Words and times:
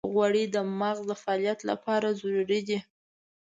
غوړې 0.13 0.43
د 0.55 0.57
مغز 0.79 0.99
د 1.09 1.11
فعالیت 1.21 1.59
لپاره 1.69 2.07
ضروري 2.19 2.61
دي. 2.67 2.79